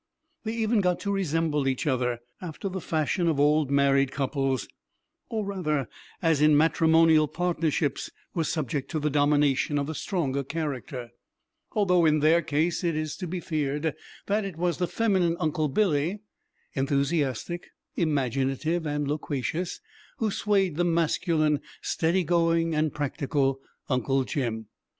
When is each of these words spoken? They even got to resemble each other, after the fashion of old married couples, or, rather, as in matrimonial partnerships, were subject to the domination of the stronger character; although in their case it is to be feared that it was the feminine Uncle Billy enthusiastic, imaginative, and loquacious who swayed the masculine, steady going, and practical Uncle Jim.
They 0.45 0.55
even 0.55 0.81
got 0.81 0.99
to 1.01 1.11
resemble 1.13 1.67
each 1.67 1.85
other, 1.85 2.21
after 2.41 2.67
the 2.67 2.81
fashion 2.81 3.27
of 3.27 3.39
old 3.39 3.69
married 3.69 4.11
couples, 4.11 4.67
or, 5.29 5.45
rather, 5.45 5.87
as 6.23 6.41
in 6.41 6.57
matrimonial 6.57 7.27
partnerships, 7.27 8.09
were 8.33 8.43
subject 8.43 8.89
to 8.89 8.99
the 8.99 9.11
domination 9.11 9.77
of 9.77 9.85
the 9.85 9.93
stronger 9.93 10.43
character; 10.43 11.11
although 11.73 12.03
in 12.07 12.17
their 12.17 12.41
case 12.41 12.83
it 12.83 12.95
is 12.95 13.15
to 13.17 13.27
be 13.27 13.39
feared 13.39 13.93
that 14.25 14.43
it 14.43 14.57
was 14.57 14.77
the 14.79 14.87
feminine 14.87 15.37
Uncle 15.39 15.67
Billy 15.67 16.21
enthusiastic, 16.73 17.67
imaginative, 17.95 18.87
and 18.87 19.07
loquacious 19.07 19.81
who 20.17 20.31
swayed 20.31 20.77
the 20.77 20.83
masculine, 20.83 21.61
steady 21.83 22.23
going, 22.23 22.73
and 22.73 22.91
practical 22.95 23.59
Uncle 23.87 24.23
Jim. 24.23 24.65